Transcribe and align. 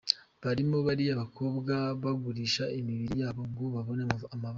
Barimo 0.43 0.77
bariya 0.87 1.13
bakobwa 1.21 1.73
bagurisha 2.03 2.63
imibiri 2.79 3.13
yabo 3.23 3.41
ngo 3.49 3.63
babone 3.75 4.01
amaramuko; 4.07 4.35